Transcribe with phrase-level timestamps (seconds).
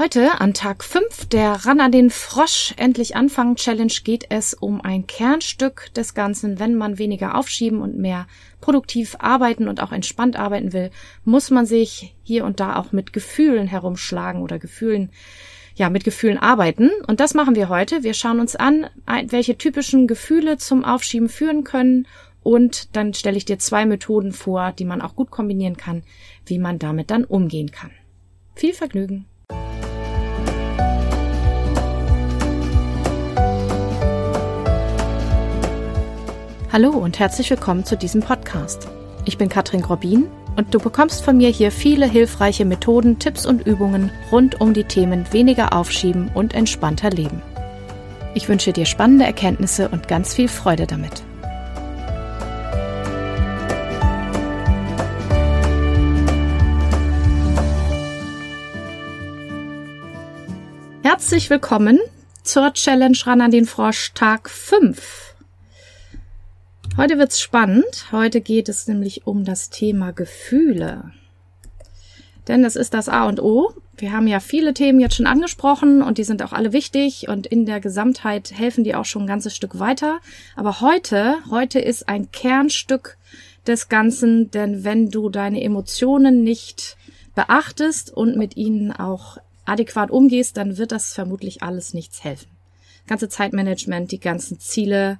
[0.00, 4.80] Heute an Tag 5 der Ran an den Frosch endlich anfangen Challenge geht es um
[4.80, 6.58] ein Kernstück des Ganzen.
[6.58, 8.26] Wenn man weniger aufschieben und mehr
[8.62, 10.90] produktiv arbeiten und auch entspannt arbeiten will,
[11.26, 15.10] muss man sich hier und da auch mit Gefühlen herumschlagen oder Gefühlen,
[15.74, 16.88] ja, mit Gefühlen arbeiten.
[17.06, 18.02] Und das machen wir heute.
[18.02, 18.86] Wir schauen uns an,
[19.28, 22.06] welche typischen Gefühle zum Aufschieben führen können
[22.42, 26.04] und dann stelle ich dir zwei Methoden vor, die man auch gut kombinieren kann,
[26.46, 27.90] wie man damit dann umgehen kann.
[28.54, 29.26] Viel Vergnügen!
[36.72, 38.86] Hallo und herzlich willkommen zu diesem Podcast.
[39.24, 43.66] Ich bin Katrin Grobin und du bekommst von mir hier viele hilfreiche Methoden, Tipps und
[43.66, 47.42] Übungen rund um die Themen weniger aufschieben und entspannter leben.
[48.34, 51.24] Ich wünsche dir spannende Erkenntnisse und ganz viel Freude damit.
[61.02, 61.98] Herzlich willkommen
[62.44, 65.29] zur Challenge Ran an den Frosch Tag 5.
[66.96, 68.06] Heute wird's spannend.
[68.12, 71.12] Heute geht es nämlich um das Thema Gefühle.
[72.48, 73.72] Denn das ist das A und O.
[73.96, 77.46] Wir haben ja viele Themen jetzt schon angesprochen und die sind auch alle wichtig und
[77.46, 80.18] in der Gesamtheit helfen die auch schon ein ganzes Stück weiter.
[80.56, 83.18] Aber heute, heute ist ein Kernstück
[83.66, 86.96] des Ganzen, denn wenn du deine Emotionen nicht
[87.34, 92.48] beachtest und mit ihnen auch adäquat umgehst, dann wird das vermutlich alles nichts helfen.
[93.06, 95.18] Ganze Zeitmanagement, die ganzen Ziele,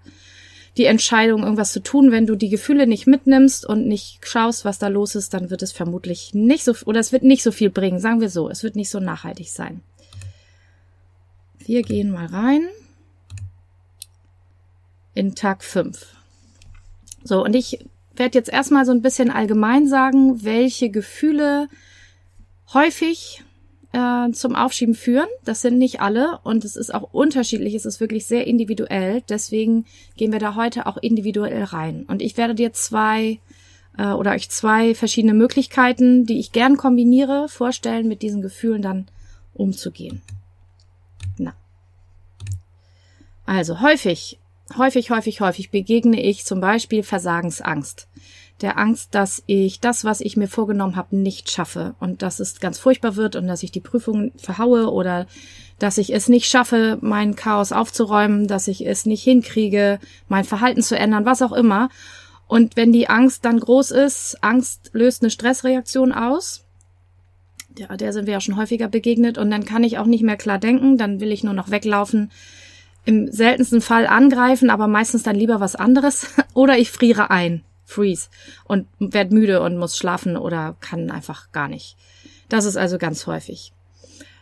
[0.77, 2.11] die Entscheidung, irgendwas zu tun.
[2.11, 5.63] Wenn du die Gefühle nicht mitnimmst und nicht schaust, was da los ist, dann wird
[5.63, 8.49] es vermutlich nicht so, oder es wird nicht so viel bringen, sagen wir so.
[8.49, 9.83] Es wird nicht so nachhaltig sein.
[11.59, 12.69] Wir gehen mal rein
[15.15, 16.07] in Tag 5.
[17.25, 17.85] So, und ich
[18.17, 21.69] werde jetzt erstmal so ein bisschen allgemein sagen, welche Gefühle
[22.73, 23.43] häufig
[23.93, 25.29] äh, zum Aufschieben führen.
[25.45, 27.75] Das sind nicht alle und es ist auch unterschiedlich.
[27.75, 29.23] Es ist wirklich sehr individuell.
[29.29, 32.05] Deswegen gehen wir da heute auch individuell rein.
[32.07, 33.41] Und ich werde dir zwei
[33.99, 39.07] äh, oder euch zwei verschiedene Möglichkeiten, die ich gern kombiniere, vorstellen, mit diesen Gefühlen dann
[39.55, 40.23] umzugehen.
[41.37, 41.55] Na.
[43.45, 44.39] Also häufig,
[44.77, 48.09] häufig, häufig, häufig begegne ich zum Beispiel Versagensangst
[48.63, 52.61] der Angst, dass ich das, was ich mir vorgenommen habe, nicht schaffe und dass es
[52.61, 55.27] ganz furchtbar wird und dass ich die Prüfung verhaue oder
[55.79, 59.99] dass ich es nicht schaffe, mein Chaos aufzuräumen, dass ich es nicht hinkriege,
[60.29, 61.89] mein Verhalten zu ändern, was auch immer.
[62.47, 66.65] Und wenn die Angst dann groß ist, Angst löst eine Stressreaktion aus.
[67.79, 70.37] Ja, der sind wir ja schon häufiger begegnet und dann kann ich auch nicht mehr
[70.37, 72.31] klar denken, dann will ich nur noch weglaufen,
[73.05, 77.63] im seltensten Fall angreifen, aber meistens dann lieber was anderes oder ich friere ein.
[77.85, 78.29] Freeze
[78.65, 81.97] und werd müde und muss schlafen oder kann einfach gar nicht.
[82.49, 83.73] Das ist also ganz häufig.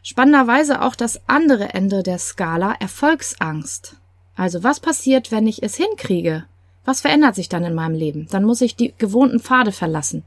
[0.03, 3.97] Spannenderweise auch das andere Ende der Skala Erfolgsangst.
[4.37, 6.45] Also was passiert, wenn ich es hinkriege?
[6.85, 8.29] Was verändert sich dann in meinem Leben?
[8.31, 10.25] Dann muss ich die gewohnten Pfade verlassen.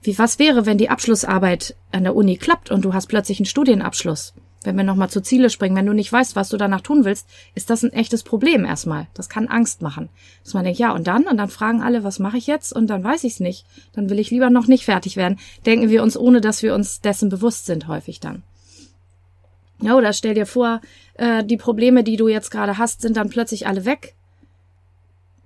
[0.00, 3.46] Wie was wäre, wenn die Abschlussarbeit an der Uni klappt und du hast plötzlich einen
[3.46, 4.32] Studienabschluss?
[4.64, 7.28] Wenn wir nochmal zu Ziele springen, wenn du nicht weißt, was du danach tun willst,
[7.54, 9.06] ist das ein echtes Problem erstmal.
[9.14, 10.08] Das kann Angst machen.
[10.42, 11.26] Dass man denkt, ja, und dann?
[11.26, 12.72] Und dann fragen alle, was mache ich jetzt?
[12.72, 13.64] Und dann weiß ich's nicht.
[13.92, 15.38] Dann will ich lieber noch nicht fertig werden.
[15.64, 18.42] Denken wir uns, ohne dass wir uns dessen bewusst sind, häufig dann.
[19.80, 20.80] Ja, oder stell dir vor,
[21.14, 24.14] äh, die Probleme, die du jetzt gerade hast, sind dann plötzlich alle weg.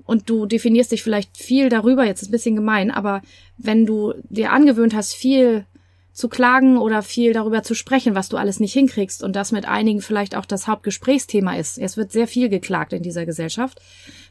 [0.05, 3.23] Und du definierst dich vielleicht viel darüber, jetzt ist ein bisschen gemein, aber
[3.57, 5.65] wenn du dir angewöhnt hast, viel
[6.13, 9.67] zu klagen oder viel darüber zu sprechen, was du alles nicht hinkriegst und das mit
[9.67, 11.79] einigen vielleicht auch das Hauptgesprächsthema ist.
[11.79, 13.81] Es wird sehr viel geklagt in dieser Gesellschaft.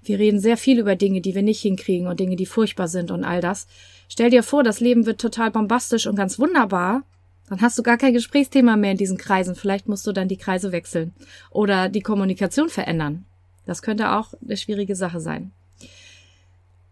[0.04, 3.10] Wir reden sehr viel über Dinge, die wir nicht hinkriegen und Dinge, die furchtbar sind
[3.10, 3.68] und all das.
[4.08, 7.04] Stell dir vor, das Leben wird total bombastisch und ganz wunderbar.
[7.50, 9.56] Dann hast du gar kein Gesprächsthema mehr in diesen Kreisen.
[9.56, 11.14] Vielleicht musst du dann die Kreise wechseln
[11.50, 13.26] oder die Kommunikation verändern.
[13.66, 15.52] Das könnte auch eine schwierige Sache sein.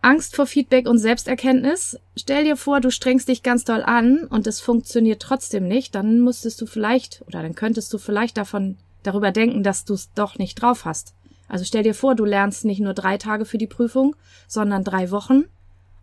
[0.02, 2.00] Angst vor Feedback und Selbsterkenntnis.
[2.16, 6.22] Stell dir vor, du strengst dich ganz doll an und es funktioniert trotzdem nicht, dann
[6.22, 10.38] müsstest du vielleicht oder dann könntest du vielleicht davon darüber denken, dass du es doch
[10.38, 11.14] nicht drauf hast.
[11.50, 14.16] Also stell dir vor, du lernst nicht nur drei Tage für die Prüfung,
[14.48, 15.46] sondern drei Wochen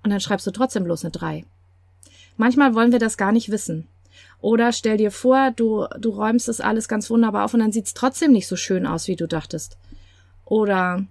[0.03, 1.45] und dann schreibst du trotzdem bloß eine drei.
[2.37, 3.87] Manchmal wollen wir das gar nicht wissen.
[4.41, 7.95] Oder stell dir vor, du, du räumst das alles ganz wunderbar auf und dann sieht's
[7.95, 9.79] trotzdem nicht so schön aus, wie du dachtest.
[10.45, 11.05] Oder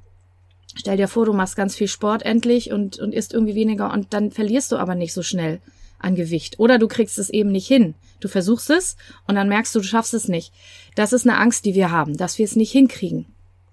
[0.75, 4.13] Stell dir vor, du machst ganz viel Sport endlich und, und isst irgendwie weniger und
[4.13, 5.61] dann verlierst du aber nicht so schnell
[5.99, 6.59] an Gewicht.
[6.59, 7.95] Oder du kriegst es eben nicht hin.
[8.19, 10.53] Du versuchst es und dann merkst du, du schaffst es nicht.
[10.95, 13.25] Das ist eine Angst, die wir haben, dass wir es nicht hinkriegen.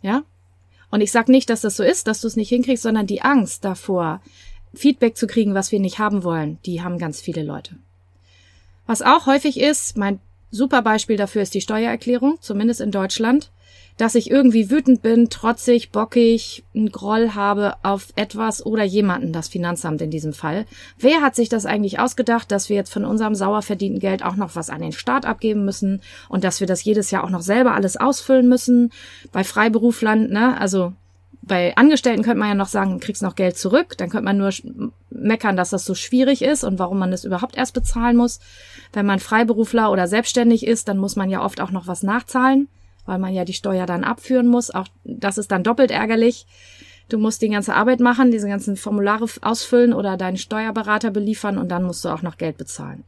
[0.02, 0.22] Ja?
[0.90, 3.22] Und ich sag nicht, dass das so ist, dass du es nicht hinkriegst, sondern die
[3.22, 4.20] Angst davor,
[4.74, 7.76] Feedback zu kriegen, was wir nicht haben wollen, die haben ganz viele Leute.
[8.86, 10.20] Was auch häufig ist, mein
[10.50, 13.50] Super Beispiel dafür ist die Steuererklärung, zumindest in Deutschland
[13.96, 19.48] dass ich irgendwie wütend bin, trotzig, bockig, einen Groll habe auf etwas oder jemanden, das
[19.48, 20.66] Finanzamt in diesem Fall.
[20.98, 24.36] Wer hat sich das eigentlich ausgedacht, dass wir jetzt von unserem sauer verdienten Geld auch
[24.36, 27.42] noch was an den Staat abgeben müssen und dass wir das jedes Jahr auch noch
[27.42, 28.90] selber alles ausfüllen müssen?
[29.30, 30.92] Bei Freiberuflern, ne, also
[31.44, 33.98] bei Angestellten könnte man ja noch sagen, kriegst noch Geld zurück.
[33.98, 34.50] Dann könnte man nur
[35.10, 38.38] meckern, dass das so schwierig ist und warum man das überhaupt erst bezahlen muss.
[38.92, 42.68] Wenn man Freiberufler oder selbstständig ist, dann muss man ja oft auch noch was nachzahlen
[43.06, 44.70] weil man ja die Steuer dann abführen muss.
[44.70, 46.46] Auch das ist dann doppelt ärgerlich.
[47.08, 51.68] Du musst die ganze Arbeit machen, diese ganzen Formulare ausfüllen oder deinen Steuerberater beliefern und
[51.68, 53.04] dann musst du auch noch Geld bezahlen.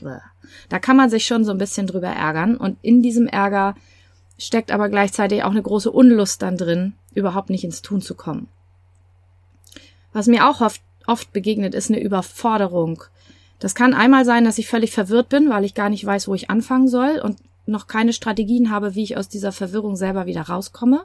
[0.69, 3.75] Da kann man sich schon so ein bisschen drüber ärgern und in diesem Ärger
[4.39, 8.49] steckt aber gleichzeitig auch eine große Unlust dann drin, überhaupt nicht ins Tun zu kommen.
[10.13, 13.05] Was mir auch oft, oft begegnet, ist eine Überforderung.
[13.59, 16.35] Das kann einmal sein, dass ich völlig verwirrt bin, weil ich gar nicht weiß, wo
[16.35, 20.43] ich anfangen soll und noch keine Strategien habe, wie ich aus dieser Verwirrung selber wieder
[20.43, 21.05] rauskomme.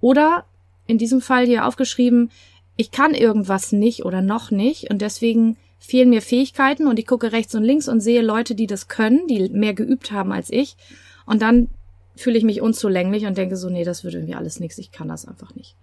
[0.00, 0.44] Oder
[0.86, 2.30] in diesem Fall hier aufgeschrieben,
[2.76, 7.32] ich kann irgendwas nicht oder noch nicht und deswegen fehlen mir Fähigkeiten und ich gucke
[7.32, 10.76] rechts und links und sehe Leute, die das können, die mehr geübt haben als ich
[11.24, 11.68] und dann
[12.16, 15.08] fühle ich mich unzulänglich und denke so, nee, das wird irgendwie alles nichts, ich kann
[15.08, 15.74] das einfach nicht.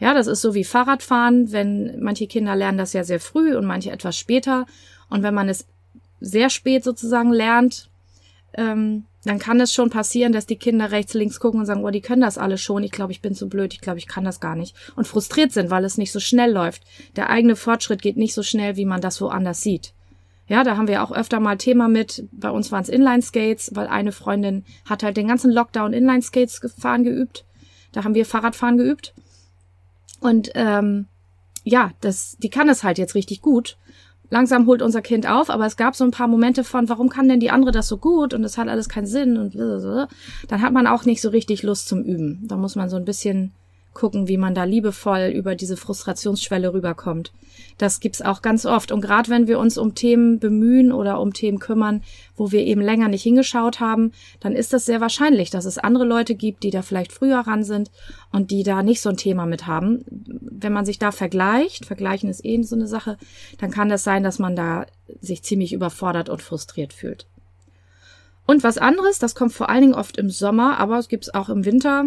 [0.00, 3.66] Ja, das ist so wie Fahrradfahren, wenn manche Kinder lernen das ja sehr früh und
[3.66, 4.66] manche etwas später
[5.10, 5.66] und wenn man es
[6.20, 7.88] sehr spät sozusagen lernt,
[8.54, 11.90] ähm, dann kann es schon passieren, dass die Kinder rechts, links gucken und sagen, oh,
[11.90, 12.82] die können das alle schon.
[12.82, 13.72] Ich glaube, ich bin zu blöd.
[13.72, 14.74] Ich glaube, ich kann das gar nicht.
[14.96, 16.82] Und frustriert sind, weil es nicht so schnell läuft.
[17.14, 19.92] Der eigene Fortschritt geht nicht so schnell, wie man das woanders sieht.
[20.48, 22.24] Ja, da haben wir auch öfter mal Thema mit.
[22.32, 27.04] Bei uns waren es Inline-Skates, weil eine Freundin hat halt den ganzen Lockdown Inline-Skates gefahren
[27.04, 27.44] geübt.
[27.92, 29.14] Da haben wir Fahrradfahren geübt.
[30.20, 31.06] Und ähm,
[31.62, 33.76] ja, das, die kann es halt jetzt richtig gut
[34.32, 37.28] langsam holt unser Kind auf, aber es gab so ein paar Momente von, warum kann
[37.28, 40.72] denn die andere das so gut und es hat alles keinen Sinn und dann hat
[40.72, 42.40] man auch nicht so richtig Lust zum Üben.
[42.48, 43.52] Da muss man so ein bisschen
[43.94, 47.32] gucken, wie man da liebevoll über diese Frustrationsschwelle rüberkommt.
[47.78, 48.92] Das gibt's auch ganz oft.
[48.92, 52.02] Und gerade wenn wir uns um Themen bemühen oder um Themen kümmern,
[52.36, 56.04] wo wir eben länger nicht hingeschaut haben, dann ist das sehr wahrscheinlich, dass es andere
[56.04, 57.90] Leute gibt, die da vielleicht früher ran sind
[58.30, 60.04] und die da nicht so ein Thema mit haben.
[60.08, 63.18] Wenn man sich da vergleicht, vergleichen ist eh so eine Sache,
[63.58, 64.86] dann kann das sein, dass man da
[65.20, 67.26] sich ziemlich überfordert und frustriert fühlt.
[68.46, 71.48] Und was anderes, das kommt vor allen Dingen oft im Sommer, aber es gibt's auch
[71.48, 72.06] im Winter,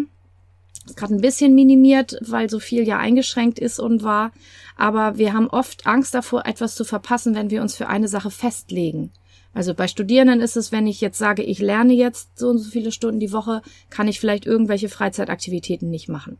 [0.94, 4.32] gerade ein bisschen minimiert, weil so viel ja eingeschränkt ist und war.
[4.76, 8.30] Aber wir haben oft Angst davor, etwas zu verpassen, wenn wir uns für eine Sache
[8.30, 9.10] festlegen.
[9.54, 12.70] Also bei Studierenden ist es, wenn ich jetzt sage, ich lerne jetzt so und so
[12.70, 16.36] viele Stunden die Woche, kann ich vielleicht irgendwelche Freizeitaktivitäten nicht machen.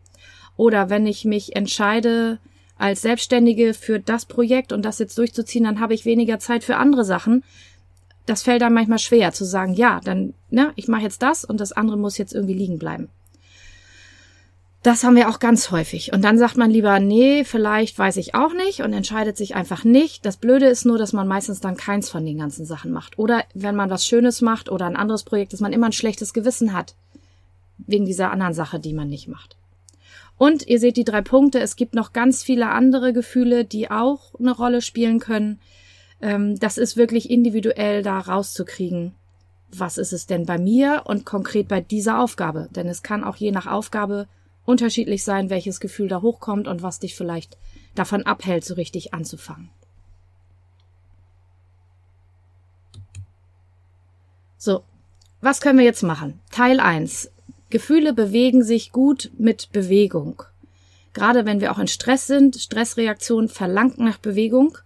[0.56, 2.38] Oder wenn ich mich entscheide,
[2.78, 6.76] als Selbstständige für das Projekt und das jetzt durchzuziehen, dann habe ich weniger Zeit für
[6.76, 7.42] andere Sachen.
[8.26, 11.60] Das fällt dann manchmal schwer zu sagen, ja, dann, ne, ich mache jetzt das und
[11.60, 13.08] das andere muss jetzt irgendwie liegen bleiben.
[14.86, 16.12] Das haben wir auch ganz häufig.
[16.12, 19.82] Und dann sagt man lieber, nee, vielleicht weiß ich auch nicht und entscheidet sich einfach
[19.82, 20.24] nicht.
[20.24, 23.18] Das Blöde ist nur, dass man meistens dann keins von den ganzen Sachen macht.
[23.18, 26.32] Oder wenn man was Schönes macht oder ein anderes Projekt, dass man immer ein schlechtes
[26.32, 26.94] Gewissen hat.
[27.78, 29.56] Wegen dieser anderen Sache, die man nicht macht.
[30.38, 31.58] Und ihr seht die drei Punkte.
[31.58, 35.58] Es gibt noch ganz viele andere Gefühle, die auch eine Rolle spielen können.
[36.22, 39.16] Ähm, das ist wirklich individuell da rauszukriegen.
[39.72, 42.68] Was ist es denn bei mir und konkret bei dieser Aufgabe?
[42.70, 44.28] Denn es kann auch je nach Aufgabe
[44.66, 47.56] unterschiedlich sein, welches Gefühl da hochkommt und was dich vielleicht
[47.94, 49.70] davon abhält, so richtig anzufangen.
[54.58, 54.82] So,
[55.40, 56.40] was können wir jetzt machen?
[56.50, 57.30] Teil 1.
[57.70, 60.42] Gefühle bewegen sich gut mit Bewegung.
[61.12, 64.78] Gerade wenn wir auch in Stress sind, Stressreaktionen verlangt nach Bewegung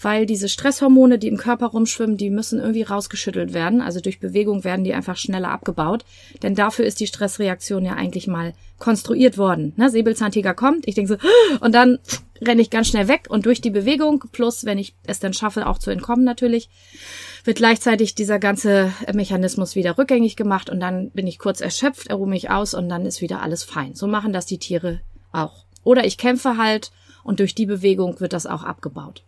[0.00, 3.80] weil diese Stresshormone, die im Körper rumschwimmen, die müssen irgendwie rausgeschüttelt werden.
[3.80, 6.04] Also durch Bewegung werden die einfach schneller abgebaut.
[6.42, 9.74] Denn dafür ist die Stressreaktion ja eigentlich mal konstruiert worden.
[9.76, 9.90] Ne?
[9.90, 11.28] Säbelzahntiger kommt, ich denke so,
[11.60, 11.98] und dann
[12.40, 15.66] renne ich ganz schnell weg und durch die Bewegung, plus wenn ich es dann schaffe,
[15.66, 16.70] auch zu entkommen natürlich,
[17.44, 22.28] wird gleichzeitig dieser ganze Mechanismus wieder rückgängig gemacht und dann bin ich kurz erschöpft, erruhe
[22.28, 23.94] mich aus und dann ist wieder alles fein.
[23.94, 25.00] So machen das die Tiere
[25.32, 25.64] auch.
[25.84, 26.90] Oder ich kämpfe halt
[27.22, 29.22] und durch die Bewegung wird das auch abgebaut.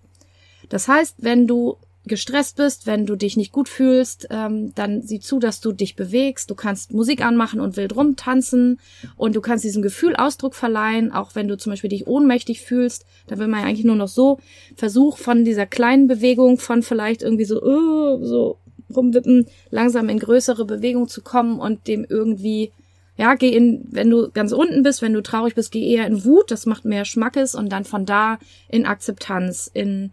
[0.73, 1.77] Das heißt, wenn du
[2.07, 5.97] gestresst bist, wenn du dich nicht gut fühlst, ähm, dann sieh zu, dass du dich
[5.97, 6.51] bewegst.
[6.51, 8.81] Du kannst Musik anmachen und wild rumtanzen
[9.19, 13.05] und du kannst diesem Gefühl Ausdruck verleihen, auch wenn du zum Beispiel dich ohnmächtig fühlst.
[13.27, 14.41] Da will man ja eigentlich nur noch so
[14.75, 18.57] Versuch von dieser kleinen Bewegung von vielleicht irgendwie so, uh, so
[18.97, 22.73] rumwippen, langsam in größere Bewegung zu kommen und dem irgendwie
[23.19, 26.25] ja, geh in, wenn du ganz unten bist, wenn du traurig bist, geh eher in
[26.25, 28.39] Wut, das macht mehr Schmackes und dann von da
[28.71, 30.11] in Akzeptanz, in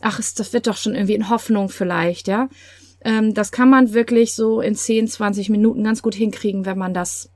[0.00, 2.48] ach, das wird doch schon irgendwie in Hoffnung vielleicht, ja.
[3.04, 6.94] Ähm, das kann man wirklich so in 10, 20 Minuten ganz gut hinkriegen, wenn man
[6.94, 7.30] das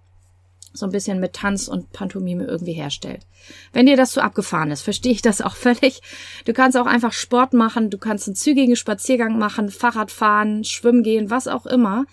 [0.72, 3.26] so ein bisschen mit Tanz und Pantomime irgendwie herstellt.
[3.72, 6.00] Wenn dir das zu so abgefahren ist, verstehe ich das auch völlig.
[6.44, 11.02] Du kannst auch einfach Sport machen, du kannst einen zügigen Spaziergang machen, Fahrrad fahren, schwimmen
[11.02, 12.06] gehen, was auch immer.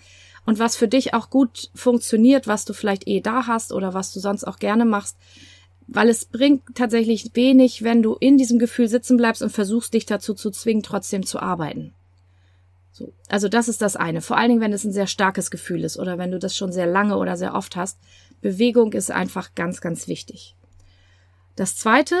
[0.44, 4.12] Und was für dich auch gut funktioniert, was du vielleicht eh da hast oder was
[4.12, 5.16] du sonst auch gerne machst,
[5.88, 10.06] weil es bringt tatsächlich wenig, wenn du in diesem Gefühl sitzen bleibst und versuchst dich
[10.06, 11.92] dazu zu zwingen, trotzdem zu arbeiten.
[12.92, 13.12] So.
[13.28, 14.22] Also das ist das eine.
[14.22, 16.72] Vor allen Dingen, wenn es ein sehr starkes Gefühl ist oder wenn du das schon
[16.72, 17.98] sehr lange oder sehr oft hast.
[18.40, 20.54] Bewegung ist einfach ganz, ganz wichtig.
[21.56, 22.16] Das zweite,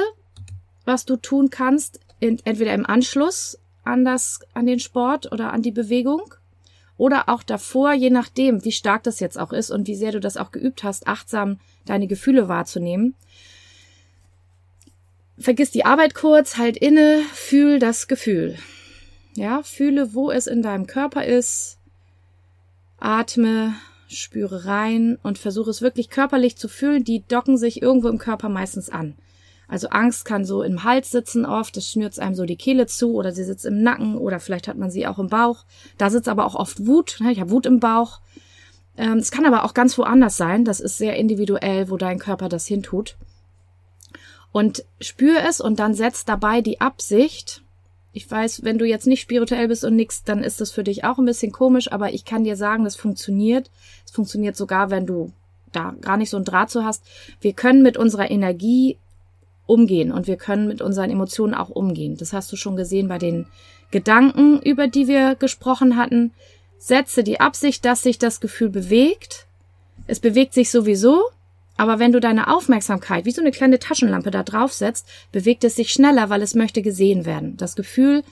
[0.84, 5.72] was du tun kannst, entweder im Anschluss an das, an den Sport oder an die
[5.72, 6.34] Bewegung
[6.96, 10.20] oder auch davor, je nachdem, wie stark das jetzt auch ist und wie sehr du
[10.20, 13.14] das auch geübt hast, achtsam deine Gefühle wahrzunehmen.
[15.38, 18.56] Vergiss die Arbeit kurz, halt inne, fühl das Gefühl.
[19.34, 21.78] Ja, fühle, wo es in deinem Körper ist.
[22.98, 23.74] Atme,
[24.08, 27.04] spüre rein und versuche es wirklich körperlich zu fühlen.
[27.04, 29.14] Die docken sich irgendwo im Körper meistens an.
[29.68, 33.14] Also Angst kann so im Hals sitzen oft, das schnürt einem so die Kehle zu
[33.14, 35.64] oder sie sitzt im Nacken oder vielleicht hat man sie auch im Bauch.
[35.98, 37.18] Da sitzt aber auch oft Wut.
[37.20, 37.32] Ne?
[37.32, 38.20] Ich habe Wut im Bauch.
[38.96, 40.64] Ähm, es kann aber auch ganz woanders sein.
[40.64, 43.16] Das ist sehr individuell, wo dein Körper das hintut.
[44.56, 47.60] Und spür es und dann setz dabei die Absicht,
[48.14, 51.04] ich weiß, wenn du jetzt nicht spirituell bist und nix, dann ist das für dich
[51.04, 53.70] auch ein bisschen komisch, aber ich kann dir sagen, das funktioniert.
[54.06, 55.30] Es funktioniert sogar, wenn du
[55.72, 57.04] da gar nicht so ein Draht zu hast.
[57.38, 58.96] Wir können mit unserer Energie
[59.66, 62.16] umgehen und wir können mit unseren Emotionen auch umgehen.
[62.16, 63.44] Das hast du schon gesehen bei den
[63.90, 66.32] Gedanken, über die wir gesprochen hatten.
[66.78, 69.48] Setze die Absicht, dass sich das Gefühl bewegt.
[70.06, 71.24] Es bewegt sich sowieso,
[71.76, 75.76] aber wenn du deine Aufmerksamkeit wie so eine kleine Taschenlampe da drauf setzt, bewegt es
[75.76, 77.56] sich schneller, weil es möchte gesehen werden.
[77.56, 78.24] Das Gefühl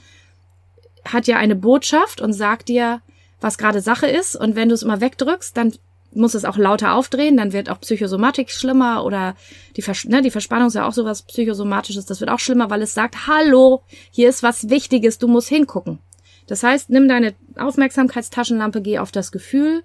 [1.05, 3.01] hat ja eine Botschaft und sagt dir,
[3.39, 4.35] was gerade Sache ist.
[4.35, 5.73] Und wenn du es immer wegdrückst, dann
[6.15, 9.35] muss es auch lauter aufdrehen, dann wird auch Psychosomatik schlimmer oder
[9.75, 12.81] die, Vers ne, die Verspannung ist ja auch sowas Psychosomatisches, das wird auch schlimmer, weil
[12.81, 15.99] es sagt, hallo, hier ist was Wichtiges, du musst hingucken.
[16.47, 19.83] Das heißt, nimm deine Aufmerksamkeitstaschenlampe, geh auf das Gefühl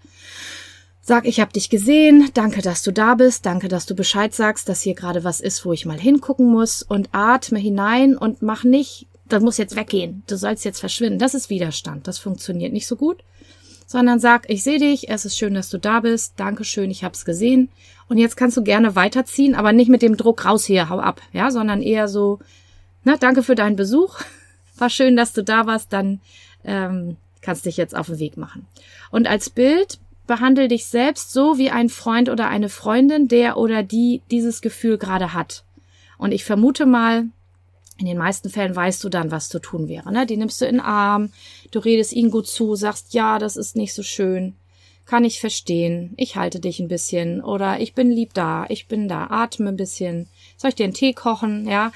[1.02, 4.69] Sag, ich habe dich gesehen, danke, dass du da bist, danke, dass du Bescheid sagst,
[4.69, 6.83] dass hier gerade was ist, wo ich mal hingucken muss.
[6.83, 11.19] Und atme hinein und mach nicht, das muss jetzt weggehen, du sollst jetzt verschwinden.
[11.19, 13.23] Das ist Widerstand, das funktioniert nicht so gut.
[13.87, 17.02] Sondern sag, ich sehe dich, es ist schön, dass du da bist, danke schön, ich
[17.02, 17.71] hab's gesehen.
[18.09, 21.23] Und jetzt kannst du gerne weiterziehen, aber nicht mit dem Druck raus hier, hau ab,
[21.33, 22.38] ja, sondern eher so,
[23.04, 24.21] na, danke für deinen Besuch,
[24.78, 26.21] war schön, dass du da warst, dann
[26.64, 28.66] ähm, kannst dich jetzt auf den Weg machen.
[29.11, 29.99] Und als Bild
[30.30, 34.96] behandle dich selbst so wie ein Freund oder eine Freundin, der oder die dieses Gefühl
[34.96, 35.64] gerade hat.
[36.18, 37.25] Und ich vermute mal,
[37.99, 40.12] in den meisten Fällen weißt du dann, was zu tun wäre.
[40.12, 40.26] Ne?
[40.26, 41.32] Die nimmst du in den Arm,
[41.72, 44.54] du redest ihnen gut zu, sagst, ja, das ist nicht so schön,
[45.04, 49.08] kann ich verstehen, ich halte dich ein bisschen oder ich bin lieb da, ich bin
[49.08, 51.90] da, atme ein bisschen, soll ich dir einen Tee kochen, ja?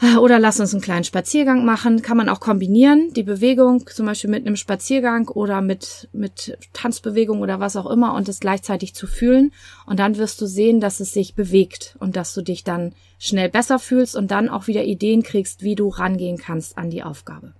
[0.00, 2.02] Oder lass uns einen kleinen Spaziergang machen.
[2.02, 7.40] Kann man auch kombinieren, die Bewegung zum Beispiel mit einem Spaziergang oder mit, mit Tanzbewegung
[7.40, 9.52] oder was auch immer und es gleichzeitig zu fühlen.
[9.86, 13.48] Und dann wirst du sehen, dass es sich bewegt und dass du dich dann schnell
[13.48, 17.54] besser fühlst und dann auch wieder Ideen kriegst, wie du rangehen kannst an die Aufgabe.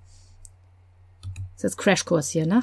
[1.55, 2.63] Das ist jetzt Crashkurs hier, ne?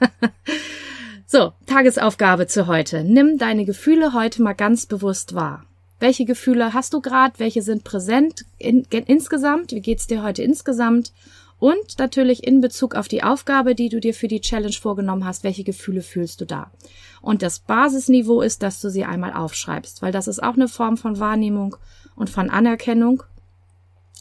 [1.26, 3.04] so, Tagesaufgabe zu heute.
[3.04, 5.64] Nimm deine Gefühle heute mal ganz bewusst wahr.
[6.02, 7.38] Welche Gefühle hast du gerade?
[7.38, 9.70] Welche sind präsent in, in, insgesamt?
[9.70, 11.12] Wie geht's dir heute insgesamt?
[11.60, 15.44] Und natürlich in Bezug auf die Aufgabe, die du dir für die Challenge vorgenommen hast,
[15.44, 16.72] welche Gefühle fühlst du da?
[17.20, 20.96] Und das Basisniveau ist, dass du sie einmal aufschreibst, weil das ist auch eine Form
[20.96, 21.76] von Wahrnehmung
[22.16, 23.22] und von Anerkennung.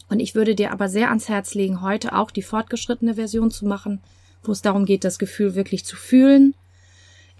[0.08, 3.66] Und ich würde dir aber sehr ans Herz legen, heute auch die fortgeschrittene Version zu
[3.66, 4.04] machen,
[4.44, 6.54] wo es darum geht, das Gefühl wirklich zu fühlen,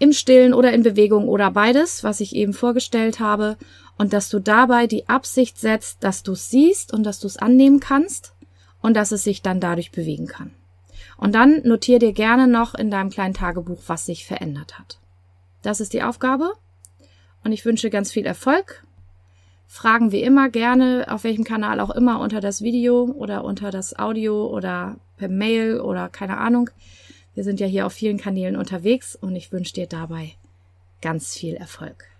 [0.02, 3.56] im Stillen oder in Bewegung oder beides, was ich eben vorgestellt habe,
[3.98, 7.36] und dass du dabei die Absicht setzt, dass du es siehst und dass du es
[7.36, 8.34] annehmen kannst
[8.80, 10.52] und dass es sich dann dadurch bewegen kann.
[11.16, 14.98] Und dann notier dir gerne noch in deinem kleinen Tagebuch, was sich verändert hat.
[15.62, 16.52] Das ist die Aufgabe
[17.44, 18.84] und ich wünsche ganz viel Erfolg.
[19.68, 23.98] Fragen wie immer gerne, auf welchem Kanal auch immer, unter das Video oder unter das
[23.98, 26.68] Audio oder per Mail oder keine Ahnung.
[27.34, 30.34] Wir sind ja hier auf vielen Kanälen unterwegs und ich wünsche dir dabei
[31.00, 32.11] ganz viel Erfolg.